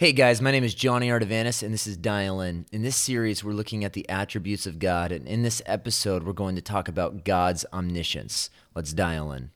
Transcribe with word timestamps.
Hey 0.00 0.12
guys, 0.12 0.40
my 0.40 0.50
name 0.50 0.64
is 0.64 0.72
Johnny 0.72 1.10
Artavanis, 1.10 1.62
and 1.62 1.74
this 1.74 1.86
is 1.86 1.98
Dial 1.98 2.40
In. 2.40 2.64
In 2.72 2.80
this 2.80 2.96
series, 2.96 3.44
we're 3.44 3.52
looking 3.52 3.84
at 3.84 3.92
the 3.92 4.08
attributes 4.08 4.66
of 4.66 4.78
God, 4.78 5.12
and 5.12 5.28
in 5.28 5.42
this 5.42 5.60
episode, 5.66 6.22
we're 6.22 6.32
going 6.32 6.56
to 6.56 6.62
talk 6.62 6.88
about 6.88 7.22
God's 7.22 7.66
omniscience. 7.70 8.48
Let's 8.74 8.94
dial 8.94 9.30
in. 9.30 9.50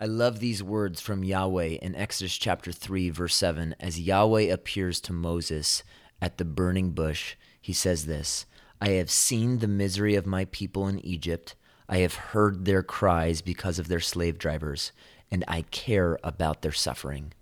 I 0.00 0.06
love 0.06 0.40
these 0.40 0.60
words 0.60 1.00
from 1.00 1.22
Yahweh 1.22 1.78
in 1.80 1.94
Exodus 1.94 2.36
chapter 2.36 2.72
3, 2.72 3.10
verse 3.10 3.36
7. 3.36 3.76
As 3.78 4.00
Yahweh 4.00 4.52
appears 4.52 5.00
to 5.02 5.12
Moses 5.12 5.84
at 6.20 6.38
the 6.38 6.44
burning 6.44 6.94
bush, 6.94 7.36
he 7.60 7.72
says 7.72 8.06
this 8.06 8.46
I 8.80 8.88
have 8.88 9.08
seen 9.08 9.58
the 9.58 9.68
misery 9.68 10.16
of 10.16 10.26
my 10.26 10.46
people 10.46 10.88
in 10.88 10.98
Egypt. 11.06 11.54
I 11.88 11.98
have 11.98 12.14
heard 12.14 12.64
their 12.64 12.82
cries 12.82 13.42
because 13.42 13.78
of 13.78 13.88
their 13.88 14.00
slave 14.00 14.38
drivers, 14.38 14.92
and 15.30 15.44
I 15.46 15.62
care 15.62 16.18
about 16.24 16.62
their 16.62 16.72
suffering. 16.72 17.32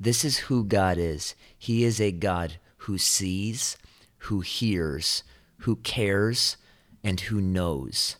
This 0.00 0.24
is 0.24 0.38
who 0.38 0.64
God 0.64 0.98
is. 0.98 1.34
He 1.56 1.84
is 1.84 2.00
a 2.00 2.12
God 2.12 2.54
who 2.78 2.98
sees, 2.98 3.76
who 4.18 4.40
hears, 4.40 5.22
who 5.58 5.76
cares, 5.76 6.56
and 7.02 7.20
who 7.20 7.40
knows. 7.40 8.16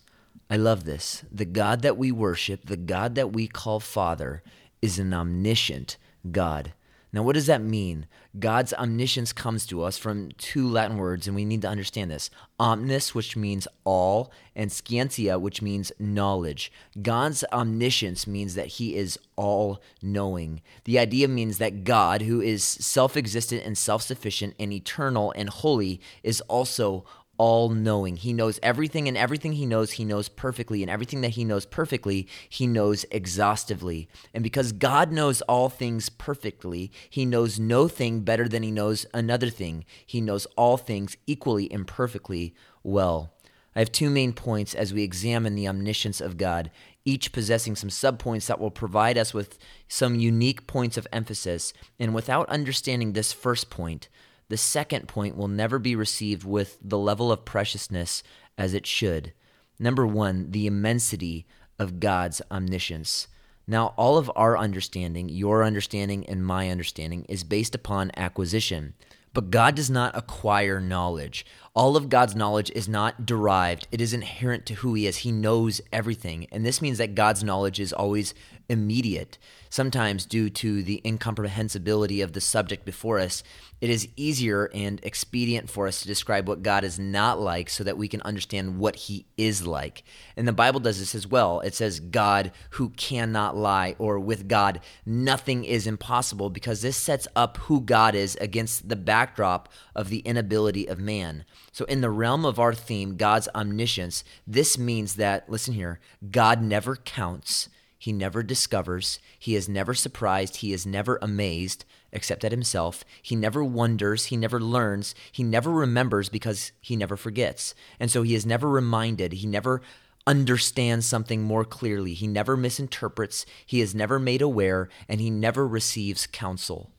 I 0.49 0.57
love 0.57 0.85
this. 0.85 1.23
The 1.31 1.45
God 1.45 1.81
that 1.81 1.97
we 1.97 2.11
worship, 2.11 2.65
the 2.65 2.77
God 2.77 3.15
that 3.15 3.33
we 3.33 3.47
call 3.47 3.79
Father, 3.79 4.43
is 4.81 4.99
an 4.99 5.13
omniscient 5.13 5.97
God. 6.31 6.73
Now, 7.15 7.23
what 7.23 7.35
does 7.35 7.45
that 7.45 7.61
mean? 7.61 8.07
God's 8.37 8.73
omniscience 8.73 9.31
comes 9.31 9.65
to 9.67 9.81
us 9.83 9.97
from 9.97 10.33
two 10.37 10.67
Latin 10.67 10.97
words, 10.97 11.27
and 11.27 11.35
we 11.35 11.45
need 11.45 11.61
to 11.61 11.69
understand 11.69 12.11
this 12.11 12.29
omnis, 12.59 13.15
which 13.15 13.37
means 13.37 13.69
all, 13.85 14.33
and 14.53 14.69
scientia, 14.69 15.39
which 15.39 15.61
means 15.61 15.93
knowledge. 15.97 16.73
God's 17.01 17.45
omniscience 17.53 18.27
means 18.27 18.55
that 18.55 18.67
he 18.67 18.97
is 18.97 19.17
all 19.37 19.81
knowing. 20.01 20.61
The 20.83 20.99
idea 20.99 21.29
means 21.29 21.57
that 21.57 21.85
God, 21.85 22.21
who 22.23 22.41
is 22.41 22.65
self 22.65 23.15
existent 23.15 23.63
and 23.63 23.77
self 23.77 24.01
sufficient 24.01 24.53
and 24.59 24.73
eternal 24.73 25.31
and 25.37 25.47
holy, 25.47 26.01
is 26.21 26.41
also 26.41 27.05
all 27.37 27.69
knowing. 27.69 28.17
He 28.17 28.33
knows 28.33 28.59
everything, 28.63 29.07
and 29.07 29.17
everything 29.17 29.53
he 29.53 29.65
knows, 29.65 29.93
he 29.93 30.05
knows 30.05 30.29
perfectly. 30.29 30.81
And 30.81 30.89
everything 30.89 31.21
that 31.21 31.31
he 31.31 31.43
knows 31.43 31.65
perfectly, 31.65 32.27
he 32.49 32.67
knows 32.67 33.05
exhaustively. 33.11 34.07
And 34.33 34.43
because 34.43 34.71
God 34.71 35.11
knows 35.11 35.41
all 35.43 35.69
things 35.69 36.09
perfectly, 36.09 36.91
he 37.09 37.25
knows 37.25 37.59
no 37.59 37.87
thing 37.87 38.21
better 38.21 38.47
than 38.47 38.63
he 38.63 38.71
knows 38.71 39.05
another 39.13 39.49
thing. 39.49 39.85
He 40.05 40.21
knows 40.21 40.45
all 40.57 40.77
things 40.77 41.17
equally 41.27 41.71
and 41.71 41.87
perfectly 41.87 42.53
well. 42.83 43.33
I 43.75 43.79
have 43.79 43.91
two 43.91 44.09
main 44.09 44.31
points 44.31 44.73
as 44.73 44.93
we 44.93 45.03
examine 45.03 45.55
the 45.55 45.67
omniscience 45.67 46.21
of 46.21 46.37
God, 46.37 46.71
each 47.03 47.33
possessing 47.33 47.75
some 47.75 47.89
subpoints 47.89 48.45
that 48.47 48.59
will 48.59 48.71
provide 48.71 49.17
us 49.17 49.33
with 49.33 49.57
some 49.89 50.15
unique 50.15 50.65
points 50.65 50.95
of 50.95 51.07
emphasis. 51.11 51.73
And 51.99 52.15
without 52.15 52.47
understanding 52.47 53.11
this 53.11 53.33
first 53.33 53.69
point, 53.69 54.07
the 54.49 54.57
second 54.57 55.07
point 55.07 55.35
will 55.35 55.47
never 55.47 55.79
be 55.79 55.95
received 55.95 56.43
with 56.43 56.77
the 56.81 56.97
level 56.97 57.31
of 57.31 57.45
preciousness 57.45 58.23
as 58.57 58.73
it 58.73 58.85
should. 58.85 59.33
Number 59.79 60.05
one, 60.05 60.51
the 60.51 60.67
immensity 60.67 61.45
of 61.79 61.99
God's 61.99 62.41
omniscience. 62.49 63.27
Now, 63.67 63.93
all 63.97 64.17
of 64.17 64.31
our 64.35 64.57
understanding, 64.57 65.27
your 65.27 65.63
understanding, 65.63 66.25
and 66.27 66.45
my 66.45 66.69
understanding 66.69 67.25
is 67.27 67.43
based 67.43 67.73
upon 67.73 68.11
acquisition. 68.15 68.93
But 69.33 69.51
God 69.51 69.75
does 69.75 69.89
not 69.89 70.15
acquire 70.15 70.79
knowledge. 70.79 71.45
All 71.73 71.97
of 71.97 72.07
God's 72.07 72.35
knowledge 72.35 72.71
is 72.73 72.87
not 72.87 73.25
derived, 73.25 73.87
it 73.91 73.99
is 73.99 74.13
inherent 74.13 74.65
to 74.67 74.75
who 74.75 74.93
He 74.93 75.07
is. 75.07 75.17
He 75.17 75.31
knows 75.31 75.81
everything. 75.91 76.47
And 76.51 76.65
this 76.65 76.81
means 76.81 76.99
that 76.99 77.15
God's 77.15 77.43
knowledge 77.43 77.79
is 77.79 77.91
always 77.91 78.33
immediate. 78.69 79.37
Sometimes, 79.69 80.25
due 80.25 80.49
to 80.49 80.83
the 80.83 81.01
incomprehensibility 81.05 82.21
of 82.21 82.33
the 82.33 82.41
subject 82.41 82.85
before 82.85 83.19
us, 83.19 83.43
it 83.81 83.89
is 83.89 84.07
easier 84.15 84.69
and 84.73 84.99
expedient 85.03 85.69
for 85.69 85.87
us 85.87 86.01
to 86.01 86.07
describe 86.07 86.47
what 86.47 86.63
God 86.63 86.83
is 86.83 86.97
not 86.97 87.39
like 87.39 87.69
so 87.69 87.83
that 87.83 87.97
we 87.97 88.07
can 88.07 88.21
understand 88.21 88.79
what 88.79 88.95
he 88.95 89.25
is 89.37 89.67
like. 89.67 90.03
And 90.37 90.47
the 90.47 90.53
Bible 90.53 90.79
does 90.79 90.99
this 90.99 91.13
as 91.13 91.27
well. 91.27 91.59
It 91.59 91.75
says, 91.75 91.99
God 91.99 92.51
who 92.71 92.89
cannot 92.89 93.57
lie, 93.57 93.95
or 93.99 94.17
with 94.19 94.47
God, 94.47 94.79
nothing 95.05 95.65
is 95.65 95.87
impossible, 95.87 96.49
because 96.49 96.81
this 96.81 96.97
sets 96.97 97.27
up 97.35 97.57
who 97.57 97.81
God 97.81 98.15
is 98.15 98.37
against 98.39 98.87
the 98.87 98.95
backdrop 98.95 99.67
of 99.93 100.09
the 100.09 100.19
inability 100.19 100.87
of 100.87 100.99
man. 100.99 101.43
So, 101.71 101.85
in 101.85 102.01
the 102.01 102.09
realm 102.09 102.45
of 102.45 102.59
our 102.59 102.73
theme, 102.73 103.17
God's 103.17 103.49
omniscience, 103.53 104.23
this 104.47 104.77
means 104.77 105.15
that, 105.15 105.49
listen 105.49 105.73
here, 105.73 105.99
God 106.31 106.61
never 106.61 106.95
counts. 106.95 107.69
He 107.97 108.11
never 108.11 108.43
discovers. 108.43 109.19
He 109.39 109.55
is 109.55 109.69
never 109.69 109.93
surprised. 109.93 110.57
He 110.57 110.73
is 110.73 110.85
never 110.85 111.17
amazed, 111.21 111.85
except 112.11 112.43
at 112.43 112.51
himself. 112.51 113.03
He 113.21 113.35
never 113.35 113.63
wonders. 113.63 114.25
He 114.25 114.37
never 114.37 114.59
learns. 114.59 115.15
He 115.31 115.43
never 115.43 115.71
remembers 115.71 116.29
because 116.29 116.71
he 116.81 116.95
never 116.95 117.15
forgets. 117.17 117.73
And 117.99 118.11
so 118.11 118.23
he 118.23 118.35
is 118.35 118.45
never 118.45 118.69
reminded. 118.69 119.33
He 119.33 119.47
never 119.47 119.81
understands 120.27 121.05
something 121.05 121.43
more 121.43 121.63
clearly. 121.63 122.13
He 122.13 122.27
never 122.27 122.57
misinterprets. 122.57 123.45
He 123.65 123.79
is 123.79 123.95
never 123.95 124.19
made 124.19 124.41
aware, 124.41 124.89
and 125.07 125.21
he 125.21 125.29
never 125.29 125.67
receives 125.67 126.27
counsel. 126.27 126.91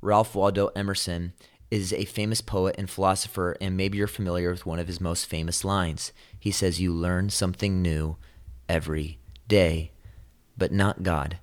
Ralph 0.00 0.34
Waldo 0.34 0.68
Emerson 0.76 1.32
is 1.70 1.92
a 1.92 2.04
famous 2.04 2.40
poet 2.40 2.76
and 2.78 2.88
philosopher, 2.88 3.56
and 3.60 3.76
maybe 3.76 3.98
you're 3.98 4.06
familiar 4.06 4.50
with 4.50 4.66
one 4.66 4.78
of 4.78 4.86
his 4.86 5.00
most 5.00 5.26
famous 5.26 5.64
lines. 5.64 6.12
He 6.38 6.50
says, 6.50 6.80
You 6.80 6.92
learn 6.92 7.30
something 7.30 7.82
new 7.82 8.16
every 8.68 9.18
day 9.48 9.90
but 10.56 10.72
not 10.72 11.02
God. 11.02 11.38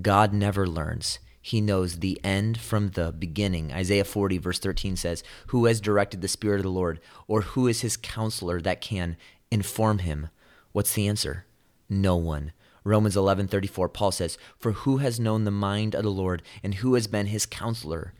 God 0.00 0.32
never 0.32 0.66
learns. 0.66 1.18
He 1.40 1.60
knows 1.60 1.98
the 1.98 2.18
end 2.24 2.58
from 2.58 2.90
the 2.90 3.12
beginning. 3.12 3.72
Isaiah 3.72 4.04
40, 4.04 4.38
verse 4.38 4.58
13 4.58 4.96
says, 4.96 5.22
Who 5.48 5.66
has 5.66 5.80
directed 5.80 6.22
the 6.22 6.28
Spirit 6.28 6.56
of 6.56 6.62
the 6.62 6.70
Lord? 6.70 7.00
Or 7.28 7.42
who 7.42 7.66
is 7.68 7.82
his 7.82 7.98
counselor 7.98 8.60
that 8.62 8.80
can 8.80 9.16
inform 9.50 9.98
him? 9.98 10.28
What's 10.72 10.94
the 10.94 11.06
answer? 11.06 11.44
No 11.88 12.16
one. 12.16 12.52
Romans 12.82 13.16
11:34 13.16 13.88
Paul 13.92 14.12
says, 14.12 14.36
"For 14.58 14.72
who 14.72 14.98
has 14.98 15.18
known 15.18 15.44
the 15.44 15.50
mind 15.50 15.94
of 15.94 16.02
the 16.02 16.10
Lord 16.10 16.42
and 16.62 16.76
who 16.76 16.94
has 16.94 17.06
been 17.06 17.26
his 17.26 17.46
counselor?" 17.46 18.12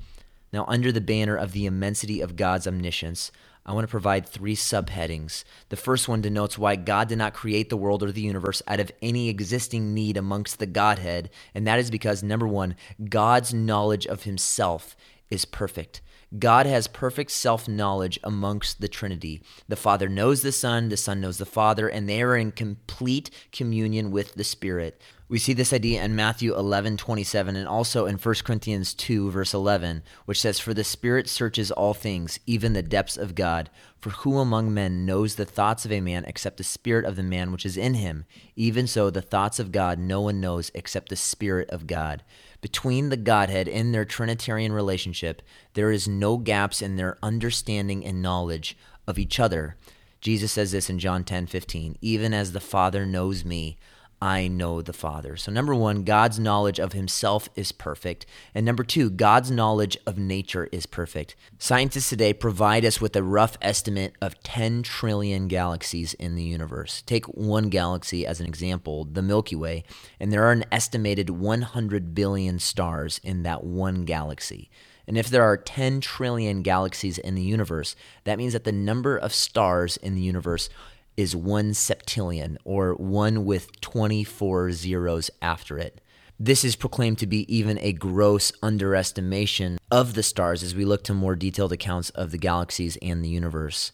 Now 0.53 0.65
under 0.69 0.91
the 0.91 1.01
banner 1.01 1.37
of 1.37 1.53
the 1.53 1.67
immensity 1.67 2.21
of 2.21 2.37
God's 2.37 2.67
omniscience, 2.67 3.31
I 3.67 3.73
want 3.73 3.85
to 3.85 3.91
provide 3.91 4.27
three 4.27 4.55
subheadings. 4.55 5.43
The 5.71 5.77
first 5.77 6.07
one 6.07 6.21
denotes 6.21 6.59
why 6.59 6.77
God 6.77 7.09
did 7.09 7.17
not 7.17 7.33
create 7.33 7.71
the 7.71 7.79
world 7.79 8.03
or 8.03 8.13
the 8.13 8.21
universe 8.21 8.61
out 8.69 8.79
of 8.79 8.93
any 9.01 9.31
existing 9.31 9.95
need 9.95 10.19
amongst 10.19 10.59
the 10.59 10.67
Godhead, 10.67 11.31
and 11.55 11.67
that 11.67 11.79
is 11.79 11.91
because, 11.91 12.23
number 12.23 12.47
one, 12.47 12.77
God's 13.09 13.55
knowledge 13.55 14.07
of 14.07 14.25
himself 14.25 14.95
is 15.31 15.47
perfect. 15.47 16.03
God 16.39 16.67
has 16.67 16.89
perfect 16.89 17.31
self 17.31 17.69
knowledge 17.69 18.19
amongst 18.25 18.81
the 18.81 18.89
Trinity. 18.89 19.43
The 19.69 19.77
Father 19.77 20.09
knows 20.09 20.43
the 20.43 20.53
Son, 20.53 20.89
the 20.89 20.97
Son 20.97 21.21
knows 21.21 21.39
the 21.39 21.47
Father, 21.47 21.89
and 21.89 22.09
they 22.09 22.23
are 22.23 22.37
in 22.37 22.51
complete 22.51 23.31
communion 23.53 24.11
with 24.11 24.35
the 24.35 24.45
Spirit. 24.45 25.01
We 25.27 25.39
see 25.39 25.53
this 25.55 25.73
idea 25.73 26.05
in 26.05 26.15
Matthew 26.15 26.55
11, 26.55 26.99
27, 26.99 27.57
and 27.57 27.67
also 27.67 28.05
in 28.05 28.19
1 28.19 28.35
Corinthians 28.45 28.93
2, 28.95 29.31
verse 29.31 29.55
11, 29.55 30.03
which 30.27 30.41
says, 30.41 30.61
For 30.61 30.75
the 30.75 30.85
Spirit 30.85 31.29
searches 31.29 31.71
all 31.71 31.95
things, 31.95 32.39
even 32.47 32.75
the 32.75 32.83
depths 32.83 33.17
of 33.17 33.35
God. 33.35 33.71
For 34.01 34.11
who 34.11 34.39
among 34.39 34.75
men 34.75 35.07
knows 35.07 35.37
the 35.37 35.47
thoughts 35.47 35.87
of 35.87 35.93
a 35.93 36.03
man 36.03 36.27
except 36.27 36.59
the 36.59 36.65
Spirit 36.65 37.07
of 37.07 37.17
the 37.17 37.23
man 37.23 37.53
which 37.53 37.65
is 37.65 37.79
in 37.79 37.95
him? 37.95 38.27
Even 38.55 38.87
so, 38.87 39.09
the 39.09 39.23
thoughts 39.23 39.59
of 39.59 39.73
God 39.73 39.99
no 39.99 40.21
one 40.21 40.43
knows 40.43 40.71
except 40.75 41.09
the 41.09 41.17
Spirit 41.17 41.71
of 41.71 41.87
God. 41.87 42.23
Between 42.65 43.11
the 43.11 43.19
Godhead 43.19 43.69
in 43.69 43.93
their 43.93 44.07
Trinitarian 44.07 44.73
relationship, 44.73 45.43
there 45.75 45.91
is 45.91 46.09
no 46.09 46.39
gaps 46.39 46.81
in 46.81 46.97
their 46.97 47.19
understanding 47.23 48.07
and 48.07 48.23
knowledge 48.23 48.75
of 49.07 49.19
each 49.19 49.39
other. 49.39 49.77
Jesus 50.23 50.53
says 50.53 50.73
this 50.73 50.89
in 50.89 50.99
John 50.99 51.25
10, 51.25 51.47
15, 51.47 51.99
Even 52.01 52.33
as 52.33 52.53
the 52.53 52.61
Father 52.61 53.05
knows 53.05 53.45
me, 53.45 53.77
I 54.21 54.49
know 54.49 54.81
the 54.83 54.93
Father. 54.93 55.37
So, 55.37 55.53
number 55.53 55.75
one, 55.75 56.05
God's 56.05 56.39
knowledge 56.39 56.81
of 56.81 56.93
himself 56.93 57.49
is 57.55 57.73
perfect. 57.73 58.27
And 58.55 58.65
number 58.65 58.85
two, 58.85 59.11
God's 59.11 59.51
knowledge 59.51 59.97
of 60.07 60.19
nature 60.19 60.69
is 60.73 60.87
perfect. 60.87 61.37
Scientists 61.59 62.09
today 62.09 62.33
provide 62.33 62.85
us 62.85 63.01
with 63.01 63.17
a 63.17 63.23
rough 63.23 63.57
estimate 63.61 64.15
of 64.21 64.43
10 64.43 64.83
trillion 64.83 65.49
galaxies 65.49 66.15
in 66.15 66.37
the 66.37 66.43
universe. 66.43 67.03
Take 67.03 67.27
one 67.27 67.69
galaxy 67.69 68.27
as 68.27 68.41
an 68.41 68.47
example, 68.47 69.05
the 69.05 69.23
Milky 69.23 69.57
Way, 69.57 69.85
and 70.19 70.33
there 70.33 70.45
are 70.45 70.53
an 70.53 70.65
estimated 70.73 71.31
100 71.31 72.15
billion 72.15 72.59
stars 72.59 73.21
in 73.23 73.43
that 73.43 73.65
one 73.65 74.05
galaxy. 74.05 74.71
And 75.07 75.19
if 75.19 75.29
there 75.29 75.43
are 75.43 75.57
10 75.57 76.01
trillion 76.01 76.63
galaxies 76.63 77.19
in 77.19 77.35
the 77.35 77.43
universe, 77.43 77.95
that 78.25 78.39
means 78.39 78.55
that 78.55 78.65
the 78.65 78.73
number 78.73 79.17
of 79.17 79.35
stars 79.35 79.97
in 79.99 80.15
the 80.15 80.23
universe 80.23 80.71
is 81.17 81.37
one 81.37 81.73
septillion, 81.73 82.57
or 82.65 82.95
one 82.95 83.45
with 83.45 83.81
24 83.81 84.73
zeros 84.73 85.31
after 85.41 85.79
it. 85.79 86.01
This 86.39 86.65
is 86.65 86.75
proclaimed 86.75 87.19
to 87.19 87.27
be 87.27 87.55
even 87.55 87.79
a 87.79 87.93
gross 87.93 88.53
underestimation 88.63 89.79
of 89.91 90.15
the 90.15 90.23
stars 90.23 90.63
as 90.63 90.75
we 90.75 90.85
look 90.85 91.05
to 91.05 91.15
more 91.15 91.37
detailed 91.37 91.73
accounts 91.73 92.11
of 92.11 92.33
the 92.33 92.39
galaxies 92.39 92.99
and 93.01 93.25
the 93.25 93.29
universe. 93.29 93.93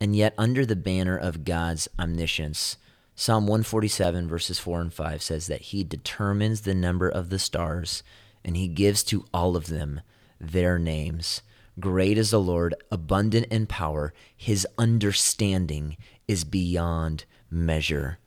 And 0.00 0.16
yet, 0.16 0.34
under 0.38 0.64
the 0.64 0.74
banner 0.74 1.16
of 1.16 1.44
God's 1.44 1.88
omniscience, 1.98 2.78
Psalm 3.14 3.46
147, 3.46 4.26
verses 4.26 4.58
4 4.58 4.80
and 4.80 4.92
5 4.92 5.22
says 5.22 5.46
that 5.48 5.60
He 5.60 5.84
determines 5.84 6.62
the 6.62 6.74
number 6.74 7.08
of 7.08 7.28
the 7.28 7.38
stars 7.38 8.02
and 8.44 8.56
He 8.56 8.68
gives 8.68 9.04
to 9.04 9.26
all 9.32 9.54
of 9.54 9.66
them 9.66 10.00
their 10.40 10.78
names. 10.78 11.42
Great 11.78 12.18
is 12.18 12.30
the 12.30 12.40
Lord, 12.40 12.74
abundant 12.90 13.46
in 13.50 13.66
power. 13.66 14.12
His 14.36 14.66
understanding 14.76 15.96
is 16.32 16.44
beyond 16.44 17.26
measure. 17.50 18.18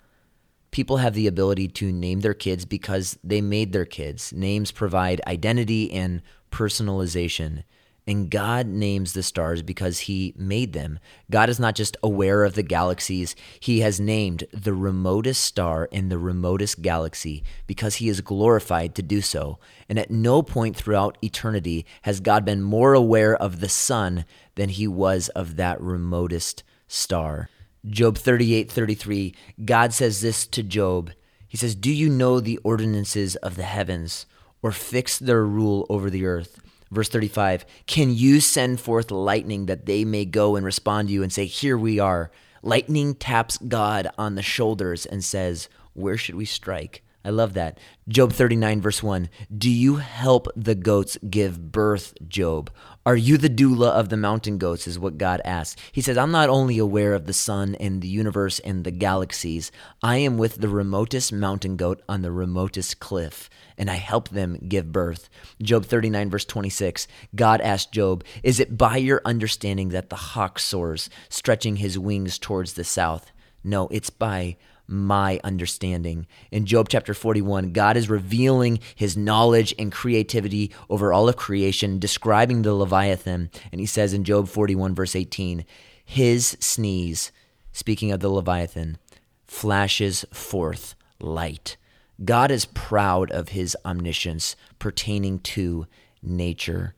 People 0.69 0.97
have 0.97 1.15
the 1.15 1.25
ability 1.25 1.67
to 1.69 1.91
name 1.91 2.19
their 2.19 2.35
kids 2.35 2.63
because 2.63 3.17
they 3.23 3.41
made 3.41 3.73
their 3.73 3.85
kids. 3.85 4.31
Names 4.31 4.71
provide 4.71 5.21
identity 5.25 5.91
and 5.91 6.21
personalization. 6.51 7.63
And 8.05 8.29
God 8.29 8.67
names 8.67 9.13
the 9.13 9.23
stars 9.23 9.63
because 9.63 10.01
He 10.01 10.35
made 10.37 10.73
them. 10.73 10.99
God 11.31 11.49
is 11.49 11.59
not 11.59 11.73
just 11.73 11.97
aware 12.03 12.43
of 12.43 12.53
the 12.53 12.61
galaxies, 12.61 13.35
He 13.59 13.79
has 13.79 13.99
named 13.99 14.43
the 14.51 14.75
remotest 14.75 15.43
star 15.43 15.85
in 15.85 16.09
the 16.09 16.19
remotest 16.19 16.83
galaxy 16.83 17.43
because 17.65 17.95
He 17.95 18.07
is 18.07 18.21
glorified 18.21 18.93
to 18.95 19.01
do 19.01 19.21
so. 19.21 19.57
And 19.89 19.97
at 19.97 20.11
no 20.11 20.43
point 20.43 20.75
throughout 20.75 21.17
eternity 21.23 21.87
has 22.03 22.19
God 22.19 22.45
been 22.45 22.61
more 22.61 22.93
aware 22.93 23.35
of 23.35 23.59
the 23.59 23.69
sun 23.69 24.25
than 24.53 24.69
He 24.69 24.87
was 24.87 25.29
of 25.29 25.55
that 25.55 25.81
remotest 25.81 26.63
star. 26.87 27.49
Job 27.89 28.17
38 28.17 28.71
33, 28.71 29.35
God 29.63 29.93
says 29.93 30.21
this 30.21 30.47
to 30.47 30.63
Job. 30.63 31.11
He 31.47 31.57
says, 31.57 31.75
Do 31.75 31.91
you 31.91 32.09
know 32.09 32.39
the 32.39 32.57
ordinances 32.63 33.35
of 33.37 33.55
the 33.55 33.63
heavens, 33.63 34.25
or 34.61 34.71
fix 34.71 35.19
their 35.19 35.45
rule 35.45 35.85
over 35.87 36.09
the 36.09 36.25
earth? 36.25 36.59
Verse 36.91 37.09
35 37.09 37.65
Can 37.85 38.13
you 38.13 38.39
send 38.39 38.79
forth 38.79 39.11
lightning 39.11 39.67
that 39.67 39.85
they 39.85 40.03
may 40.03 40.25
go 40.25 40.55
and 40.55 40.65
respond 40.65 41.09
to 41.09 41.13
you 41.13 41.21
and 41.21 41.31
say, 41.31 41.45
Here 41.45 41.77
we 41.77 41.99
are? 41.99 42.31
Lightning 42.63 43.13
taps 43.13 43.59
God 43.59 44.07
on 44.17 44.33
the 44.33 44.41
shoulders 44.41 45.05
and 45.05 45.23
says, 45.23 45.69
Where 45.93 46.17
should 46.17 46.35
we 46.35 46.45
strike? 46.45 47.03
I 47.25 47.31
love 47.31 47.53
that. 47.53 47.79
Job 48.07 48.31
39, 48.31 48.81
verse 48.81 49.01
1. 49.01 49.29
Do 49.57 49.69
you 49.69 49.95
help 49.95 50.47
the 50.55 50.75
goats 50.75 51.17
give 51.27 51.71
birth, 51.71 52.13
Job? 52.27 52.69
Are 53.03 53.15
you 53.15 53.37
the 53.37 53.49
doula 53.49 53.89
of 53.89 54.09
the 54.09 54.17
mountain 54.17 54.59
goats? 54.59 54.87
Is 54.87 54.99
what 54.99 55.17
God 55.17 55.41
asks. 55.43 55.81
He 55.91 56.01
says, 56.01 56.19
I'm 56.19 56.29
not 56.29 56.49
only 56.49 56.77
aware 56.77 57.15
of 57.15 57.25
the 57.25 57.33
sun 57.33 57.73
and 57.75 58.03
the 58.03 58.07
universe 58.07 58.59
and 58.59 58.83
the 58.83 58.91
galaxies, 58.91 59.71
I 60.03 60.17
am 60.17 60.37
with 60.37 60.61
the 60.61 60.69
remotest 60.69 61.33
mountain 61.33 61.77
goat 61.77 62.03
on 62.07 62.21
the 62.21 62.31
remotest 62.31 62.99
cliff, 62.99 63.49
and 63.75 63.89
I 63.89 63.95
help 63.95 64.29
them 64.29 64.59
give 64.67 64.91
birth. 64.91 65.27
Job 65.59 65.83
39, 65.85 66.29
verse 66.29 66.45
26. 66.45 67.07
God 67.33 67.59
asked 67.61 67.91
Job, 67.91 68.23
Is 68.43 68.59
it 68.59 68.77
by 68.77 68.97
your 68.97 69.21
understanding 69.25 69.89
that 69.89 70.11
the 70.11 70.15
hawk 70.15 70.59
soars, 70.59 71.09
stretching 71.27 71.77
his 71.77 71.97
wings 71.97 72.37
towards 72.37 72.73
the 72.73 72.83
south? 72.83 73.31
No, 73.63 73.87
it's 73.87 74.11
by 74.11 74.57
my 74.87 75.39
understanding. 75.43 76.27
In 76.51 76.65
Job 76.65 76.89
chapter 76.89 77.13
41, 77.13 77.73
God 77.73 77.97
is 77.97 78.09
revealing 78.09 78.79
his 78.95 79.17
knowledge 79.17 79.73
and 79.77 79.91
creativity 79.91 80.71
over 80.89 81.11
all 81.11 81.29
of 81.29 81.35
creation, 81.35 81.99
describing 81.99 82.61
the 82.61 82.73
Leviathan. 82.73 83.49
And 83.71 83.79
he 83.79 83.87
says 83.87 84.13
in 84.13 84.23
Job 84.23 84.47
41, 84.47 84.95
verse 84.95 85.15
18, 85.15 85.65
his 86.03 86.55
sneeze, 86.59 87.31
speaking 87.71 88.11
of 88.11 88.19
the 88.19 88.29
Leviathan, 88.29 88.97
flashes 89.45 90.25
forth 90.31 90.95
light. 91.19 91.77
God 92.23 92.51
is 92.51 92.65
proud 92.65 93.31
of 93.31 93.49
his 93.49 93.75
omniscience 93.85 94.55
pertaining 94.79 95.39
to 95.39 95.87
nature. 96.21 96.95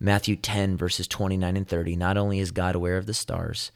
Matthew 0.00 0.36
10, 0.36 0.76
verses 0.76 1.08
29 1.08 1.56
and 1.56 1.66
30. 1.66 1.96
Not 1.96 2.16
only 2.16 2.38
is 2.38 2.50
God 2.50 2.74
aware 2.74 2.98
of 2.98 3.06
the 3.06 3.14
stars, 3.14 3.72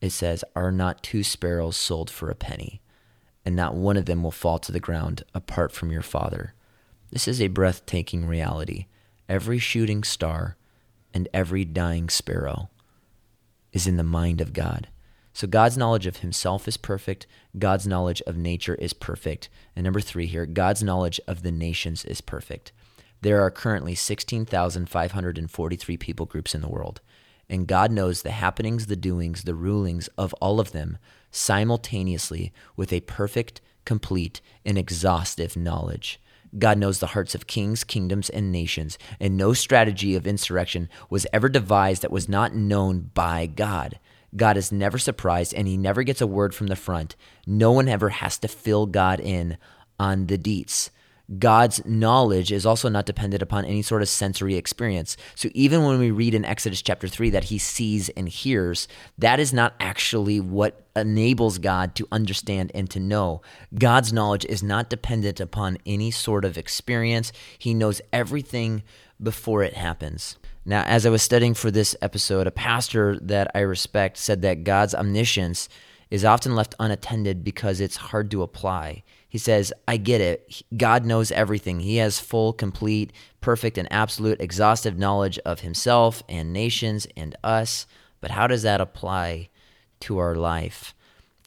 it 0.00 0.10
says, 0.10 0.44
Are 0.56 0.72
not 0.72 1.02
two 1.02 1.22
sparrows 1.22 1.76
sold 1.76 2.10
for 2.10 2.28
a 2.28 2.34
penny? 2.34 2.81
And 3.44 3.56
not 3.56 3.74
one 3.74 3.96
of 3.96 4.06
them 4.06 4.22
will 4.22 4.30
fall 4.30 4.58
to 4.58 4.72
the 4.72 4.80
ground 4.80 5.24
apart 5.34 5.72
from 5.72 5.90
your 5.90 6.02
Father. 6.02 6.54
This 7.10 7.28
is 7.28 7.40
a 7.40 7.48
breathtaking 7.48 8.26
reality. 8.26 8.86
Every 9.28 9.58
shooting 9.58 10.04
star 10.04 10.56
and 11.12 11.28
every 11.34 11.64
dying 11.64 12.08
sparrow 12.08 12.70
is 13.72 13.86
in 13.86 13.96
the 13.96 14.02
mind 14.02 14.40
of 14.40 14.52
God. 14.52 14.88
So 15.32 15.46
God's 15.46 15.78
knowledge 15.78 16.06
of 16.06 16.18
himself 16.18 16.68
is 16.68 16.76
perfect. 16.76 17.26
God's 17.58 17.86
knowledge 17.86 18.20
of 18.26 18.36
nature 18.36 18.74
is 18.74 18.92
perfect. 18.92 19.48
And 19.74 19.84
number 19.84 20.00
three 20.00 20.26
here, 20.26 20.44
God's 20.46 20.82
knowledge 20.82 21.20
of 21.26 21.42
the 21.42 21.52
nations 21.52 22.04
is 22.04 22.20
perfect. 22.20 22.72
There 23.22 23.40
are 23.40 23.50
currently 23.50 23.94
16,543 23.94 25.96
people 25.96 26.26
groups 26.26 26.54
in 26.54 26.60
the 26.60 26.68
world. 26.68 27.00
And 27.48 27.66
God 27.66 27.90
knows 27.90 28.22
the 28.22 28.30
happenings, 28.30 28.86
the 28.86 28.96
doings, 28.96 29.44
the 29.44 29.54
rulings 29.54 30.08
of 30.18 30.34
all 30.34 30.60
of 30.60 30.72
them 30.72 30.98
simultaneously 31.32 32.52
with 32.76 32.92
a 32.92 33.00
perfect, 33.00 33.60
complete, 33.84 34.40
and 34.64 34.78
exhaustive 34.78 35.56
knowledge. 35.56 36.20
God 36.58 36.78
knows 36.78 37.00
the 37.00 37.08
hearts 37.08 37.34
of 37.34 37.46
kings, 37.46 37.82
kingdoms, 37.82 38.28
and 38.30 38.52
nations, 38.52 38.98
and 39.18 39.36
no 39.36 39.54
strategy 39.54 40.14
of 40.14 40.26
insurrection 40.26 40.88
was 41.08 41.26
ever 41.32 41.48
devised 41.48 42.02
that 42.02 42.12
was 42.12 42.28
not 42.28 42.54
known 42.54 43.10
by 43.14 43.46
God. 43.46 43.98
God 44.36 44.56
is 44.56 44.70
never 44.70 44.98
surprised, 44.98 45.54
and 45.54 45.66
he 45.66 45.76
never 45.76 46.02
gets 46.02 46.20
a 46.20 46.26
word 46.26 46.54
from 46.54 46.66
the 46.68 46.76
front. 46.76 47.16
No 47.46 47.72
one 47.72 47.88
ever 47.88 48.10
has 48.10 48.38
to 48.38 48.48
fill 48.48 48.86
God 48.86 49.18
in 49.18 49.56
on 49.98 50.26
the 50.26 50.38
deets. 50.38 50.90
God's 51.38 51.84
knowledge 51.84 52.50
is 52.52 52.66
also 52.66 52.88
not 52.88 53.06
dependent 53.06 53.42
upon 53.42 53.64
any 53.64 53.82
sort 53.82 54.02
of 54.02 54.08
sensory 54.08 54.56
experience. 54.56 55.16
So 55.34 55.48
even 55.54 55.84
when 55.84 55.98
we 55.98 56.10
read 56.10 56.34
in 56.34 56.44
Exodus 56.44 56.82
chapter 56.82 57.08
3 57.08 57.30
that 57.30 57.44
he 57.44 57.58
sees 57.58 58.08
and 58.10 58.28
hears, 58.28 58.88
that 59.18 59.40
is 59.40 59.52
not 59.52 59.74
actually 59.80 60.40
what 60.40 60.86
enables 60.94 61.58
God 61.58 61.94
to 61.94 62.08
understand 62.12 62.72
and 62.74 62.90
to 62.90 63.00
know. 63.00 63.40
God's 63.74 64.12
knowledge 64.12 64.44
is 64.44 64.62
not 64.62 64.90
dependent 64.90 65.40
upon 65.40 65.78
any 65.86 66.10
sort 66.10 66.44
of 66.44 66.58
experience. 66.58 67.32
He 67.58 67.72
knows 67.72 68.00
everything 68.12 68.82
before 69.22 69.62
it 69.62 69.74
happens. 69.74 70.36
Now, 70.64 70.82
as 70.84 71.06
I 71.06 71.10
was 71.10 71.22
studying 71.22 71.54
for 71.54 71.70
this 71.70 71.96
episode, 72.02 72.46
a 72.46 72.52
pastor 72.52 73.18
that 73.20 73.50
I 73.54 73.60
respect 73.60 74.16
said 74.16 74.42
that 74.42 74.64
God's 74.64 74.94
omniscience 74.94 75.68
is 76.10 76.24
often 76.24 76.54
left 76.54 76.74
unattended 76.78 77.42
because 77.42 77.80
it's 77.80 77.96
hard 77.96 78.30
to 78.30 78.42
apply. 78.42 79.02
He 79.32 79.38
says, 79.38 79.72
I 79.88 79.96
get 79.96 80.20
it. 80.20 80.62
God 80.76 81.06
knows 81.06 81.32
everything. 81.32 81.80
He 81.80 81.96
has 81.96 82.20
full, 82.20 82.52
complete, 82.52 83.14
perfect, 83.40 83.78
and 83.78 83.90
absolute 83.90 84.42
exhaustive 84.42 84.98
knowledge 84.98 85.38
of 85.38 85.60
himself 85.60 86.22
and 86.28 86.52
nations 86.52 87.06
and 87.16 87.34
us. 87.42 87.86
But 88.20 88.32
how 88.32 88.46
does 88.46 88.60
that 88.60 88.82
apply 88.82 89.48
to 90.00 90.18
our 90.18 90.34
life? 90.34 90.94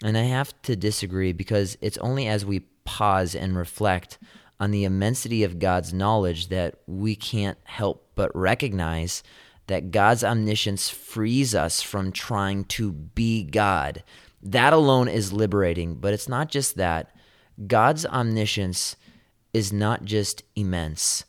And 0.04 0.18
I 0.18 0.24
have 0.24 0.60
to 0.64 0.76
disagree 0.76 1.32
because 1.32 1.78
it's 1.80 2.00
only 2.00 2.28
as 2.28 2.44
we 2.44 2.62
pause 2.86 3.36
and 3.36 3.56
reflect 3.56 4.18
on 4.60 4.72
the 4.72 4.84
immensity 4.84 5.44
of 5.44 5.60
God's 5.60 5.94
knowledge 5.94 6.48
that 6.48 6.80
we 6.88 7.16
can't 7.16 7.60
help 7.66 8.10
but 8.16 8.36
recognize 8.36 9.22
that 9.68 9.92
God's 9.92 10.24
omniscience 10.24 10.90
frees 10.90 11.54
us 11.54 11.84
from 11.84 12.12
trying 12.12 12.64
to 12.66 12.92
be 12.92 13.44
God. 13.44 14.04
That 14.42 14.74
alone 14.74 15.08
is 15.08 15.32
liberating, 15.32 15.98
but 15.98 16.16
it's 16.16 16.28
not 16.28 16.50
just 16.50 16.78
that. 16.78 17.15
God's 17.68 18.06
omniscience 18.06 18.96
is 19.54 19.72
not 19.72 20.04
just 20.04 20.44
immense. 20.56 21.26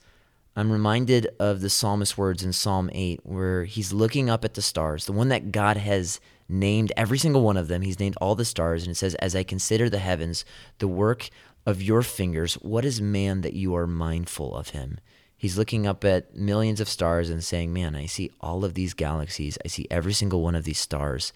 I'm 0.57 0.73
reminded 0.73 1.29
of 1.39 1.61
the 1.61 1.71
psalmist's 1.71 2.17
words 2.17 2.43
in 2.43 2.53
Psalm 2.53 2.91
8, 2.93 3.21
where 3.25 3.65
he's 3.65 3.93
looking 3.93 4.31
up 4.31 4.45
at 4.45 4.55
the 4.55 4.63
stars, 4.63 5.05
the 5.05 5.13
one 5.13 5.29
that 5.29 5.53
God 5.53 5.77
has 5.77 6.19
named 6.49 6.93
every 6.97 7.19
single 7.19 7.43
one 7.43 7.57
of 7.57 7.69
them. 7.69 7.83
He's 7.83 8.01
named 8.01 8.17
all 8.21 8.35
the 8.35 8.45
stars, 8.45 8.83
and 8.83 8.93
it 8.93 8.97
says, 8.97 9.15
As 9.17 9.37
I 9.37 9.43
consider 9.43 9.91
the 9.91 9.99
heavens, 9.99 10.45
the 10.79 10.89
work 10.89 11.29
of 11.67 11.83
your 11.83 12.03
fingers, 12.03 12.55
what 12.55 12.85
is 12.85 13.01
man 13.01 13.43
that 13.43 13.53
you 13.53 13.77
are 13.77 13.87
mindful 13.87 14.57
of 14.57 14.71
him? 14.71 14.99
He's 15.37 15.59
looking 15.59 15.87
up 15.87 16.05
at 16.05 16.35
millions 16.35 16.81
of 16.81 16.89
stars 16.89 17.29
and 17.29 17.45
saying, 17.45 17.73
Man, 17.73 17.95
I 17.95 18.07
see 18.07 18.31
all 18.41 18.65
of 18.65 18.75
these 18.75 18.95
galaxies. 18.95 19.59
I 19.65 19.69
see 19.69 19.87
every 19.91 20.15
single 20.15 20.43
one 20.43 20.55
of 20.55 20.65
these 20.65 20.79
stars. 20.79 21.33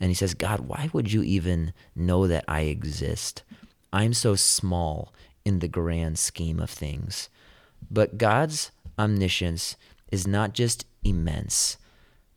And 0.00 0.10
he 0.10 0.14
says, 0.14 0.34
God, 0.34 0.60
why 0.60 0.90
would 0.92 1.12
you 1.12 1.22
even 1.22 1.72
know 1.94 2.26
that 2.26 2.44
I 2.48 2.62
exist? 2.62 3.44
I'm 3.94 4.12
so 4.12 4.34
small 4.34 5.14
in 5.44 5.60
the 5.60 5.68
grand 5.68 6.18
scheme 6.18 6.58
of 6.58 6.68
things. 6.68 7.28
But 7.88 8.18
God's 8.18 8.72
omniscience 8.98 9.76
is 10.10 10.26
not 10.26 10.52
just 10.52 10.84
immense. 11.04 11.76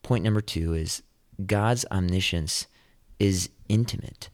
Point 0.03 0.23
number 0.23 0.41
two 0.41 0.75
is 0.75 1.01
God's 1.43 1.83
omniscience 1.91 2.67
is 3.17 3.49
intimate. 3.67 4.29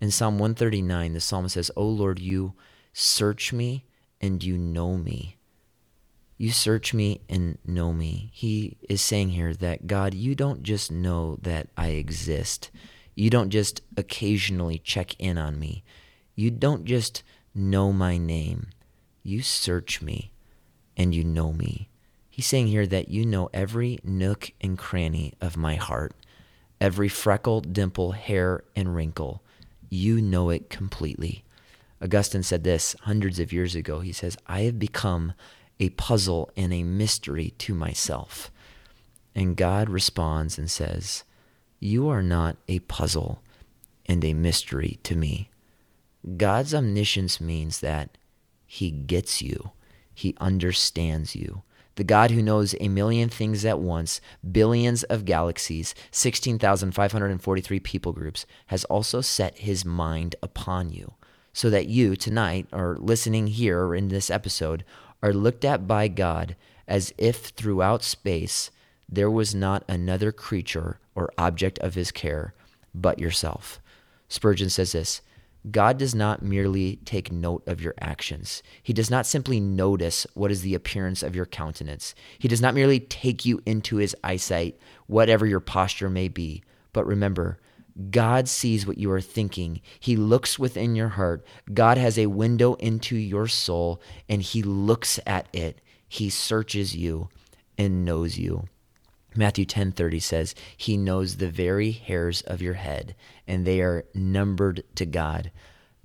In 0.00 0.12
Psalm 0.12 0.38
139, 0.38 1.14
the 1.14 1.20
psalmist 1.20 1.54
says, 1.54 1.72
O 1.76 1.84
Lord, 1.84 2.20
you 2.20 2.54
search 2.92 3.52
me 3.52 3.84
and 4.20 4.44
you 4.44 4.56
know 4.56 4.96
me. 4.96 5.36
You 6.36 6.52
search 6.52 6.94
me 6.94 7.22
and 7.28 7.58
know 7.66 7.92
me. 7.92 8.30
He 8.32 8.76
is 8.88 9.00
saying 9.00 9.30
here 9.30 9.52
that 9.54 9.88
God, 9.88 10.14
you 10.14 10.36
don't 10.36 10.62
just 10.62 10.92
know 10.92 11.38
that 11.42 11.70
I 11.76 11.88
exist. 11.88 12.70
You 13.16 13.30
don't 13.30 13.50
just 13.50 13.82
occasionally 13.96 14.78
check 14.78 15.18
in 15.18 15.36
on 15.36 15.58
me. 15.58 15.82
You 16.38 16.52
don't 16.52 16.84
just 16.84 17.24
know 17.52 17.92
my 17.92 18.16
name, 18.16 18.68
you 19.24 19.42
search 19.42 20.00
me 20.00 20.30
and 20.96 21.12
you 21.12 21.24
know 21.24 21.52
me. 21.52 21.88
He's 22.30 22.46
saying 22.46 22.68
here 22.68 22.86
that 22.86 23.08
you 23.08 23.26
know 23.26 23.50
every 23.52 23.98
nook 24.04 24.52
and 24.60 24.78
cranny 24.78 25.34
of 25.40 25.56
my 25.56 25.74
heart, 25.74 26.14
every 26.80 27.08
freckle, 27.08 27.60
dimple, 27.60 28.12
hair, 28.12 28.62
and 28.76 28.94
wrinkle. 28.94 29.42
you 29.90 30.22
know 30.22 30.50
it 30.50 30.70
completely. 30.70 31.42
Augustine 32.00 32.44
said 32.44 32.62
this 32.62 32.94
hundreds 33.00 33.40
of 33.40 33.52
years 33.52 33.74
ago. 33.74 33.98
He 33.98 34.12
says, 34.12 34.36
I 34.46 34.60
have 34.60 34.78
become 34.78 35.32
a 35.80 35.88
puzzle 35.90 36.52
and 36.56 36.72
a 36.72 36.84
mystery 36.84 37.52
to 37.58 37.74
myself. 37.74 38.52
And 39.34 39.56
God 39.56 39.90
responds 39.90 40.56
and 40.56 40.70
says, 40.70 41.24
You 41.80 42.08
are 42.08 42.22
not 42.22 42.58
a 42.68 42.78
puzzle 42.78 43.42
and 44.06 44.24
a 44.24 44.34
mystery 44.34 45.00
to 45.02 45.16
me. 45.16 45.50
God's 46.36 46.74
omniscience 46.74 47.40
means 47.40 47.80
that 47.80 48.18
He 48.66 48.90
gets 48.90 49.40
you, 49.40 49.72
He 50.14 50.34
understands 50.40 51.34
you. 51.34 51.62
The 51.94 52.04
God 52.04 52.30
who 52.30 52.42
knows 52.42 52.76
a 52.78 52.88
million 52.88 53.28
things 53.28 53.64
at 53.64 53.80
once, 53.80 54.20
billions 54.52 55.02
of 55.04 55.24
galaxies, 55.24 55.94
16,543 56.12 57.80
people 57.80 58.12
groups, 58.12 58.46
has 58.66 58.84
also 58.84 59.20
set 59.20 59.58
His 59.58 59.84
mind 59.84 60.36
upon 60.42 60.90
you 60.90 61.14
so 61.52 61.70
that 61.70 61.88
you 61.88 62.14
tonight, 62.14 62.68
or 62.72 62.96
listening 63.00 63.48
here 63.48 63.92
in 63.92 64.08
this 64.08 64.30
episode, 64.30 64.84
are 65.22 65.32
looked 65.32 65.64
at 65.64 65.88
by 65.88 66.06
God 66.06 66.54
as 66.86 67.12
if 67.18 67.46
throughout 67.46 68.04
space 68.04 68.70
there 69.08 69.30
was 69.30 69.54
not 69.54 69.82
another 69.88 70.30
creature 70.30 71.00
or 71.14 71.32
object 71.36 71.78
of 71.80 71.94
his 71.94 72.12
care 72.12 72.54
but 72.94 73.18
yourself. 73.18 73.80
Spurgeon 74.28 74.70
says 74.70 74.92
this 74.92 75.20
God 75.70 75.98
does 75.98 76.14
not 76.14 76.42
merely 76.42 76.96
take 77.04 77.32
note 77.32 77.62
of 77.66 77.80
your 77.80 77.94
actions. 78.00 78.62
He 78.82 78.92
does 78.92 79.10
not 79.10 79.26
simply 79.26 79.60
notice 79.60 80.26
what 80.34 80.50
is 80.50 80.62
the 80.62 80.74
appearance 80.74 81.22
of 81.22 81.34
your 81.34 81.46
countenance. 81.46 82.14
He 82.38 82.48
does 82.48 82.60
not 82.60 82.74
merely 82.74 83.00
take 83.00 83.44
you 83.44 83.60
into 83.66 83.96
his 83.96 84.16
eyesight, 84.22 84.78
whatever 85.06 85.46
your 85.46 85.60
posture 85.60 86.10
may 86.10 86.28
be. 86.28 86.62
But 86.92 87.06
remember, 87.06 87.58
God 88.10 88.48
sees 88.48 88.86
what 88.86 88.98
you 88.98 89.10
are 89.10 89.20
thinking. 89.20 89.80
He 89.98 90.16
looks 90.16 90.58
within 90.58 90.94
your 90.94 91.08
heart. 91.08 91.44
God 91.72 91.98
has 91.98 92.16
a 92.16 92.26
window 92.26 92.74
into 92.74 93.16
your 93.16 93.48
soul, 93.48 94.00
and 94.28 94.40
He 94.40 94.62
looks 94.62 95.18
at 95.26 95.48
it. 95.52 95.80
He 96.08 96.30
searches 96.30 96.94
you 96.94 97.28
and 97.76 98.04
knows 98.04 98.38
you. 98.38 98.68
Matthew 99.36 99.66
10:30 99.66 100.20
says, 100.20 100.54
"He 100.76 100.96
knows 100.96 101.36
the 101.36 101.50
very 101.50 101.90
hairs 101.90 102.40
of 102.42 102.62
your 102.62 102.74
head, 102.74 103.14
and 103.46 103.66
they 103.66 103.80
are 103.80 104.04
numbered 104.14 104.82
to 104.94 105.06
God." 105.06 105.50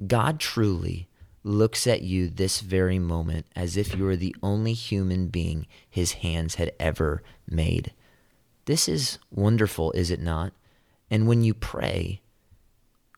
God 0.06 0.40
truly 0.40 1.08
looks 1.44 1.88
at 1.88 2.02
you 2.02 2.30
this 2.30 2.62
very 2.62 3.00
moment 3.00 3.46
as 3.56 3.76
if 3.78 3.96
you 3.96 4.04
were 4.04 4.16
the 4.16 4.36
only 4.42 4.74
human 4.74 5.28
being 5.28 5.68
his 5.90 6.14
hands 6.14 6.56
had 6.56 6.72
ever 6.80 7.22
made. 7.48 7.94
This 8.66 8.88
is 8.88 9.20
wonderful, 9.30 9.92
is 9.92 10.10
it 10.10 10.22
not? 10.22 10.54
And 11.10 11.28
when 11.28 11.44
you 11.44 11.54
pray, 11.54 12.22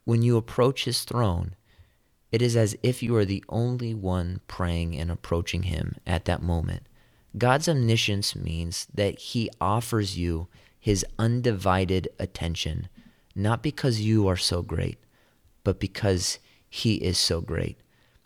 when 0.03 0.21
you 0.21 0.37
approach 0.37 0.85
his 0.85 1.03
throne, 1.03 1.55
it 2.31 2.41
is 2.41 2.55
as 2.55 2.75
if 2.83 3.03
you 3.03 3.15
are 3.15 3.25
the 3.25 3.43
only 3.47 3.93
one 3.93 4.41
praying 4.47 4.95
and 4.95 5.11
approaching 5.11 5.63
him 5.63 5.95
at 6.05 6.25
that 6.25 6.41
moment. 6.41 6.87
God's 7.37 7.67
omniscience 7.67 8.35
means 8.35 8.87
that 8.93 9.19
he 9.19 9.49
offers 9.59 10.17
you 10.17 10.47
his 10.79 11.05
undivided 11.19 12.07
attention, 12.19 12.87
not 13.35 13.63
because 13.63 14.01
you 14.01 14.27
are 14.27 14.37
so 14.37 14.61
great, 14.61 14.97
but 15.63 15.79
because 15.79 16.39
he 16.69 16.95
is 16.95 17.17
so 17.17 17.41
great. 17.41 17.77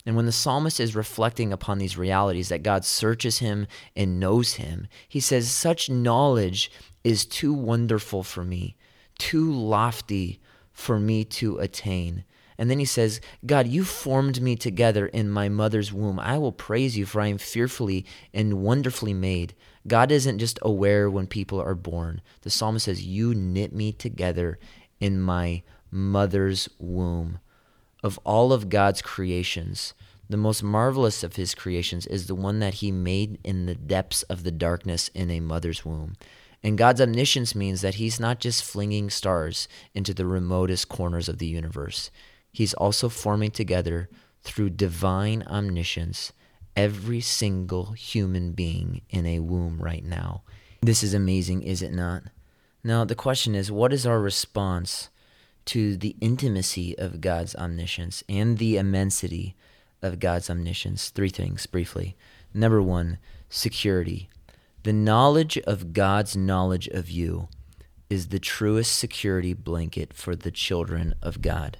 And 0.05 0.15
when 0.15 0.25
the 0.25 0.31
psalmist 0.31 0.79
is 0.79 0.95
reflecting 0.95 1.53
upon 1.53 1.77
these 1.77 1.97
realities 1.97 2.49
that 2.49 2.63
God 2.63 2.85
searches 2.85 3.39
him 3.39 3.67
and 3.95 4.19
knows 4.19 4.53
him, 4.53 4.87
he 5.07 5.19
says, 5.19 5.51
Such 5.51 5.89
knowledge 5.89 6.71
is 7.03 7.25
too 7.25 7.53
wonderful 7.53 8.23
for 8.23 8.43
me 8.43 8.75
too 9.19 9.51
lofty 9.51 10.39
for 10.71 10.99
me 10.99 11.23
to 11.23 11.59
attain. 11.59 12.23
And 12.59 12.69
then 12.69 12.77
he 12.77 12.85
says, 12.85 13.21
God, 13.45 13.67
you 13.67 13.85
formed 13.85 14.41
me 14.41 14.57
together 14.57 15.07
in 15.07 15.29
my 15.29 15.47
mother's 15.47 15.93
womb. 15.93 16.19
I 16.19 16.37
will 16.37 16.51
praise 16.51 16.97
you, 16.97 17.05
for 17.05 17.21
I 17.21 17.27
am 17.27 17.37
fearfully 17.37 18.05
and 18.33 18.61
wonderfully 18.61 19.13
made. 19.13 19.55
God 19.87 20.11
isn't 20.11 20.39
just 20.39 20.59
aware 20.61 21.09
when 21.09 21.25
people 21.25 21.61
are 21.61 21.73
born. 21.73 22.19
The 22.41 22.49
psalmist 22.49 22.83
says, 22.83 23.01
You 23.01 23.33
knit 23.33 23.73
me 23.73 23.93
together 23.93 24.59
in 24.99 25.21
my 25.21 25.63
mother's 25.89 26.67
womb. 26.77 27.39
Of 28.03 28.19
all 28.25 28.51
of 28.51 28.67
God's 28.67 29.01
creations, 29.01 29.93
the 30.29 30.35
most 30.35 30.61
marvelous 30.61 31.23
of 31.23 31.37
his 31.37 31.55
creations 31.55 32.05
is 32.07 32.27
the 32.27 32.35
one 32.35 32.59
that 32.59 32.75
he 32.75 32.91
made 32.91 33.39
in 33.41 33.67
the 33.67 33.75
depths 33.75 34.23
of 34.23 34.43
the 34.43 34.51
darkness 34.51 35.07
in 35.15 35.31
a 35.31 35.39
mother's 35.39 35.85
womb. 35.85 36.17
And 36.61 36.77
God's 36.77 36.99
omniscience 36.99 37.55
means 37.55 37.81
that 37.81 37.95
He's 37.95 38.19
not 38.19 38.39
just 38.39 38.63
flinging 38.63 39.09
stars 39.09 39.67
into 39.93 40.13
the 40.13 40.25
remotest 40.25 40.89
corners 40.89 41.29
of 41.29 41.37
the 41.37 41.45
universe, 41.45 42.11
He's 42.51 42.73
also 42.73 43.09
forming 43.09 43.51
together 43.51 44.09
through 44.43 44.71
divine 44.71 45.43
omniscience 45.47 46.33
every 46.75 47.21
single 47.21 47.91
human 47.91 48.53
being 48.53 49.01
in 49.09 49.25
a 49.25 49.39
womb 49.39 49.81
right 49.81 50.03
now. 50.03 50.43
This 50.81 51.03
is 51.03 51.13
amazing, 51.13 51.63
is 51.63 51.81
it 51.81 51.91
not? 51.91 52.23
Now, 52.83 53.03
the 53.03 53.15
question 53.15 53.53
is 53.55 53.71
what 53.71 53.91
is 53.91 54.05
our 54.05 54.19
response 54.19 55.09
to 55.65 55.97
the 55.97 56.15
intimacy 56.21 56.97
of 56.97 57.21
God's 57.21 57.55
omniscience 57.55 58.23
and 58.29 58.57
the 58.57 58.77
immensity 58.77 59.55
of 60.01 60.19
God's 60.19 60.49
omniscience? 60.49 61.09
Three 61.09 61.29
things 61.29 61.65
briefly. 61.65 62.15
Number 62.53 62.81
one, 62.81 63.17
security. 63.49 64.29
The 64.83 64.93
knowledge 64.93 65.57
of 65.59 65.91
God's 65.91 66.37
knowledge 66.37 66.87
of 66.87 67.09
you 67.09 67.49
is 68.09 68.29
the 68.29 68.39
truest 68.39 68.97
security 68.97 69.53
blanket 69.53 70.13
for 70.13 70.35
the 70.35 70.51
children 70.51 71.13
of 71.21 71.41
God. 71.41 71.77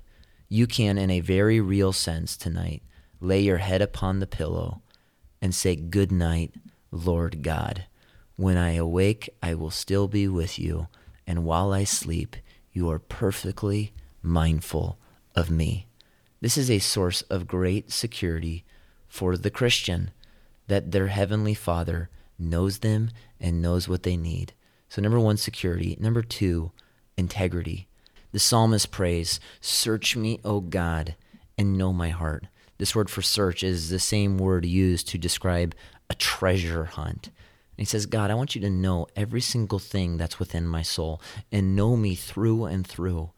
You 0.50 0.66
can, 0.66 0.98
in 0.98 1.12
a 1.12 1.20
very 1.20 1.62
real 1.62 1.94
sense 1.94 2.36
tonight, 2.36 2.82
lay 3.22 3.40
your 3.40 3.58
head 3.58 3.84
upon 3.84 4.20
the 4.20 4.28
pillow 4.28 4.82
and 5.42 5.54
say, 5.54 5.76
Good 5.76 6.12
night, 6.12 6.56
Lord 6.92 7.44
God. 7.44 7.86
When 8.36 8.58
I 8.58 8.72
awake, 8.72 9.30
I 9.44 9.54
will 9.54 9.70
still 9.70 10.08
be 10.08 10.28
with 10.28 10.58
you, 10.58 10.88
and 11.28 11.44
while 11.44 11.72
I 11.72 11.84
sleep, 11.84 12.36
you 12.72 12.90
are 12.90 12.98
perfectly 12.98 13.94
mindful 14.24 14.98
of 15.36 15.52
me. 15.52 15.86
This 16.42 16.58
is 16.58 16.72
a 16.72 16.80
source 16.80 17.22
of 17.24 17.48
great 17.48 17.92
security 17.92 18.64
for 19.08 19.38
the 19.38 19.52
Christian 19.52 20.12
that 20.68 20.92
their 20.92 21.08
Heavenly 21.08 21.54
Father 21.54 22.10
knows 22.40 22.80
them 22.80 23.12
and 23.40 23.62
knows 23.62 23.88
what 23.88 24.04
they 24.04 24.16
need. 24.16 24.54
So, 24.88 25.02
number 25.02 25.20
one, 25.20 25.38
security. 25.38 25.98
Number 26.00 26.22
two, 26.22 26.72
integrity. 27.18 27.89
The 28.32 28.40
psalmist 28.40 28.92
prays, 28.92 29.40
Search 29.60 30.16
me, 30.16 30.40
O 30.46 30.60
God, 30.60 31.16
and 31.58 31.78
know 31.78 31.92
my 31.92 32.10
heart. 32.10 32.46
This 32.78 32.96
word 32.96 33.10
for 33.10 33.22
search 33.22 33.64
is 33.64 33.90
the 33.90 34.00
same 34.00 34.38
word 34.38 34.66
used 34.66 35.08
to 35.10 35.18
describe 35.18 35.76
a 36.10 36.16
treasure 36.16 36.86
hunt. 36.86 37.28
And 37.28 37.78
he 37.78 37.86
says, 37.86 38.06
God, 38.06 38.32
I 38.32 38.36
want 38.36 38.56
you 38.56 38.62
to 38.62 38.70
know 38.70 39.08
every 39.16 39.42
single 39.42 39.80
thing 39.80 40.18
that's 40.18 40.40
within 40.40 40.68
my 40.68 40.82
soul 40.82 41.22
and 41.52 41.76
know 41.76 41.96
me 41.96 42.16
through 42.16 42.66
and 42.66 42.86
through 42.86 43.32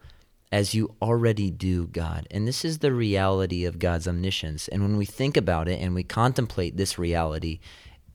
as 0.51 0.75
you 0.75 0.93
already 1.01 1.49
do, 1.49 1.87
God. 1.87 2.27
And 2.29 2.47
this 2.47 2.65
is 2.65 2.79
the 2.79 2.91
reality 2.91 3.63
of 3.65 3.79
God's 3.79 4.07
omniscience. 4.07 4.67
And 4.67 4.81
when 4.81 4.97
we 4.97 5.05
think 5.05 5.37
about 5.37 5.67
it 5.67 5.79
and 5.79 5.95
we 5.95 6.03
contemplate 6.03 6.75
this 6.75 6.99
reality, 6.99 7.59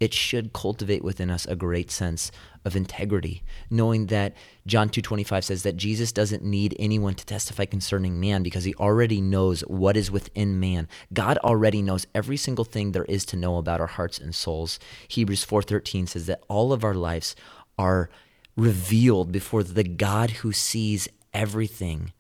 it 0.00 0.12
should 0.12 0.52
cultivate 0.52 1.02
within 1.02 1.30
us 1.30 1.46
a 1.46 1.56
great 1.56 1.90
sense 1.90 2.30
of 2.64 2.76
integrity 2.76 3.42
knowing 3.70 4.06
that 4.06 4.34
John 4.66 4.88
2:25 4.88 5.44
says 5.44 5.62
that 5.62 5.76
Jesus 5.76 6.12
doesn't 6.12 6.42
need 6.42 6.74
anyone 6.78 7.14
to 7.14 7.24
testify 7.24 7.64
concerning 7.64 8.18
man 8.20 8.42
because 8.42 8.64
he 8.64 8.74
already 8.74 9.20
knows 9.20 9.60
what 9.62 9.96
is 9.96 10.10
within 10.10 10.58
man. 10.58 10.88
God 11.12 11.38
already 11.38 11.80
knows 11.80 12.06
every 12.14 12.36
single 12.36 12.64
thing 12.64 12.92
there 12.92 13.04
is 13.04 13.24
to 13.26 13.36
know 13.36 13.56
about 13.56 13.80
our 13.80 13.86
hearts 13.86 14.18
and 14.18 14.34
souls. 14.34 14.78
Hebrews 15.08 15.44
4:13 15.44 16.06
says 16.06 16.26
that 16.26 16.42
all 16.48 16.72
of 16.72 16.84
our 16.84 16.94
lives 16.94 17.36
are 17.78 18.10
revealed 18.56 19.30
before 19.30 19.62
the 19.62 19.84
God 19.84 20.30
who 20.42 20.52
sees 20.52 21.08
everything 21.32 22.12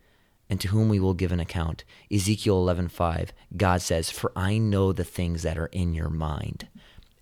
and 0.48 0.60
to 0.60 0.68
whom 0.68 0.88
we 0.88 1.00
will 1.00 1.14
give 1.14 1.32
an 1.32 1.40
account. 1.40 1.82
Ezekiel 2.12 2.62
11:5 2.62 3.32
God 3.56 3.82
says 3.82 4.10
for 4.10 4.32
I 4.36 4.58
know 4.58 4.92
the 4.92 5.04
things 5.04 5.42
that 5.42 5.58
are 5.58 5.66
in 5.66 5.94
your 5.94 6.10
mind 6.10 6.68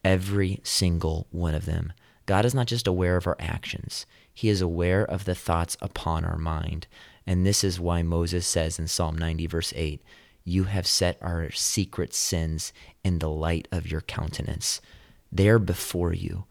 every 0.04 0.61
single 0.62 1.26
one 1.30 1.54
of 1.54 1.64
them. 1.64 1.92
God 2.26 2.44
is 2.44 2.54
not 2.54 2.66
just 2.66 2.87
aware 2.87 3.16
of 3.16 3.26
our 3.26 3.37
actions, 3.38 4.06
He 4.32 4.49
is 4.49 4.61
aware 4.61 5.04
of 5.04 5.25
the 5.25 5.34
thoughts 5.34 5.76
upon 5.80 6.25
our 6.25 6.38
mind. 6.38 6.87
And 7.26 7.46
this 7.46 7.64
is 7.64 7.80
why 7.80 8.02
Moses 8.02 8.46
says 8.46 8.78
in 8.78 8.87
Psalm 8.87 9.16
90, 9.16 9.46
verse 9.46 9.73
8, 9.75 10.02
You 10.44 10.64
have 10.64 10.87
set 10.87 11.16
our 11.23 11.50
secret 11.52 12.12
sins 12.12 12.73
in 13.02 13.18
the 13.18 13.30
light 13.30 13.66
of 13.73 13.90
your 13.90 14.02
countenance. 14.02 14.82
They 15.32 15.49
are 15.49 15.58
before 15.58 16.12
you. 16.12 16.44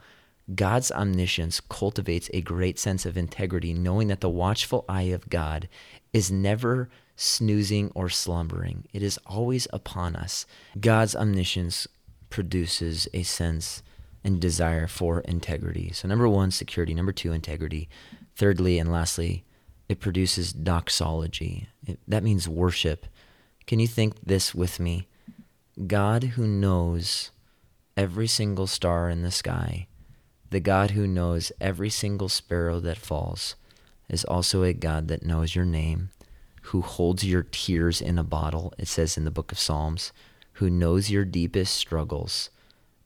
God's 0.53 0.91
omniscience 0.91 1.61
cultivates 1.61 2.29
a 2.33 2.41
great 2.41 2.77
sense 2.77 3.05
of 3.05 3.17
integrity, 3.17 3.73
knowing 3.73 4.07
that 4.09 4.21
the 4.21 4.29
watchful 4.29 4.83
eye 4.89 5.03
of 5.03 5.29
God 5.29 5.69
is 6.11 6.31
never 6.31 6.89
snoozing 7.15 7.91
or 7.95 8.09
slumbering. 8.09 8.85
It 8.91 9.03
is 9.03 9.19
always 9.25 9.67
upon 9.71 10.15
us. 10.15 10.45
God's 10.79 11.15
omniscience 11.15 11.87
produces 12.33 13.07
a 13.13 13.21
sense 13.21 13.83
and 14.23 14.41
desire 14.41 14.87
for 14.87 15.19
integrity. 15.19 15.91
So, 15.93 16.07
number 16.07 16.27
one, 16.27 16.49
security. 16.49 16.95
Number 16.95 17.11
two, 17.11 17.31
integrity. 17.31 17.87
Thirdly, 18.35 18.79
and 18.79 18.91
lastly, 18.91 19.45
it 19.87 19.99
produces 19.99 20.51
doxology. 20.51 21.69
It, 21.85 21.99
that 22.07 22.23
means 22.23 22.49
worship. 22.49 23.05
Can 23.67 23.79
you 23.79 23.85
think 23.85 24.15
this 24.25 24.55
with 24.55 24.79
me? 24.79 25.07
God 25.85 26.23
who 26.23 26.47
knows 26.47 27.29
every 27.95 28.25
single 28.25 28.65
star 28.65 29.11
in 29.11 29.21
the 29.21 29.29
sky, 29.29 29.85
the 30.49 30.59
God 30.59 30.91
who 30.91 31.05
knows 31.05 31.51
every 31.61 31.91
single 31.91 32.29
sparrow 32.29 32.79
that 32.79 32.97
falls, 32.97 33.55
is 34.09 34.25
also 34.25 34.63
a 34.63 34.73
God 34.73 35.07
that 35.07 35.23
knows 35.23 35.55
your 35.55 35.65
name, 35.65 36.09
who 36.63 36.81
holds 36.81 37.23
your 37.23 37.43
tears 37.43 38.01
in 38.01 38.17
a 38.17 38.23
bottle, 38.23 38.73
it 38.79 38.87
says 38.87 39.17
in 39.17 39.23
the 39.23 39.31
book 39.31 39.51
of 39.51 39.59
Psalms, 39.59 40.11
who 40.53 40.69
knows 40.69 41.09
your 41.09 41.25
deepest 41.25 41.73
struggles. 41.73 42.49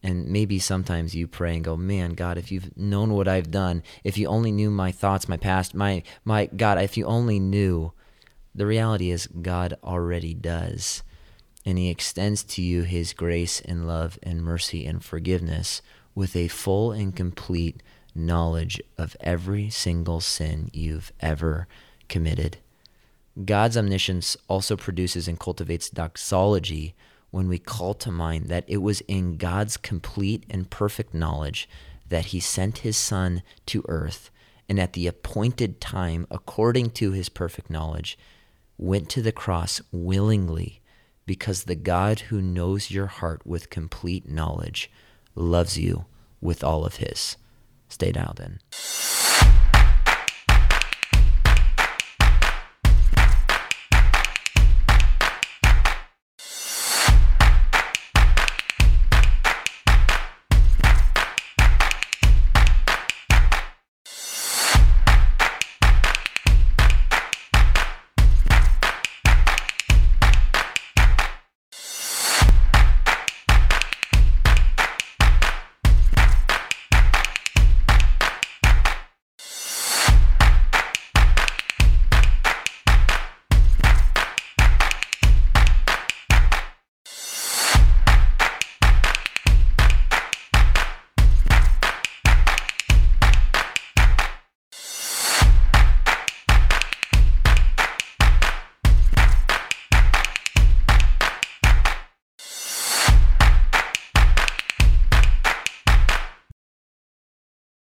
And 0.03 0.27
maybe 0.27 0.59
sometimes 0.59 1.15
you 1.15 1.27
pray 1.27 1.55
and 1.55 1.65
go, 1.65 1.75
man, 1.75 2.13
God, 2.13 2.37
if 2.37 2.51
you've 2.51 2.75
known 2.77 3.13
what 3.13 3.27
I've 3.27 3.51
done, 3.51 3.83
if 4.03 4.17
you 4.17 4.27
only 4.27 4.51
knew 4.51 4.69
my 4.69 4.91
thoughts, 4.91 5.27
my 5.27 5.37
past, 5.37 5.73
my, 5.73 6.03
my 6.23 6.45
God, 6.45 6.79
if 6.81 6.97
you 6.97 7.05
only 7.05 7.39
knew, 7.39 7.91
the 8.53 8.65
reality 8.65 9.11
is 9.11 9.27
God 9.27 9.75
already 9.83 10.33
does. 10.33 11.03
And 11.65 11.77
he 11.77 11.89
extends 11.89 12.43
to 12.43 12.61
you 12.61 12.83
his 12.83 13.13
grace 13.13 13.59
and 13.61 13.87
love 13.87 14.17
and 14.23 14.41
mercy 14.41 14.85
and 14.85 15.03
forgiveness 15.03 15.81
with 16.15 16.35
a 16.35 16.47
full 16.47 16.91
and 16.91 17.15
complete 17.15 17.83
knowledge 18.15 18.81
of 18.97 19.15
every 19.19 19.69
single 19.69 20.19
sin 20.19 20.69
you've 20.73 21.11
ever 21.19 21.67
committed. 22.07 22.57
God's 23.45 23.77
omniscience 23.77 24.35
also 24.47 24.75
produces 24.75 25.27
and 25.27 25.39
cultivates 25.39 25.89
doxology 25.89 26.95
when 27.31 27.47
we 27.47 27.59
call 27.59 27.93
to 27.93 28.11
mind 28.11 28.47
that 28.47 28.65
it 28.67 28.77
was 28.77 29.01
in 29.01 29.37
God's 29.37 29.77
complete 29.77 30.45
and 30.49 30.69
perfect 30.69 31.13
knowledge 31.13 31.69
that 32.07 32.27
he 32.27 32.39
sent 32.39 32.79
his 32.79 32.95
Son 32.97 33.43
to 33.65 33.83
earth 33.87 34.31
and 34.69 34.79
at 34.79 34.93
the 34.93 35.07
appointed 35.07 35.79
time, 35.79 36.27
according 36.29 36.89
to 36.91 37.11
his 37.11 37.29
perfect 37.29 37.69
knowledge, 37.69 38.17
went 38.77 39.09
to 39.09 39.21
the 39.21 39.31
cross 39.31 39.81
willingly 39.91 40.81
because 41.25 41.63
the 41.63 41.75
God 41.75 42.21
who 42.21 42.41
knows 42.41 42.91
your 42.91 43.07
heart 43.07 43.45
with 43.45 43.69
complete 43.69 44.29
knowledge 44.29 44.91
loves 45.35 45.77
you 45.77 46.05
with 46.41 46.63
all 46.63 46.85
of 46.85 46.97
his. 46.97 47.37
Stay 47.89 48.11
dialed 48.11 48.39
in. 48.39 48.59